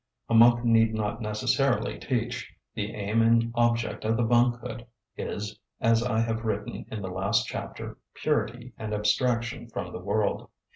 [0.29, 6.01] A monk need not necessarily teach; the aim and object of the monkhood is, as
[6.01, 10.49] I have written in the last chapter, purity and abstraction from the world.